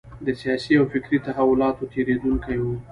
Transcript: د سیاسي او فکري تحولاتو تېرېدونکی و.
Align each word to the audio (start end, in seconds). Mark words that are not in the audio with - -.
د 0.25 0.27
سیاسي 0.41 0.73
او 0.79 0.85
فکري 0.93 1.17
تحولاتو 1.27 1.83
تېرېدونکی 1.93 2.55
و. 2.59 2.65